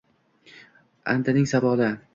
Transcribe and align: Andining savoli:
Andining 1.15 1.45
savoli: 1.55 1.93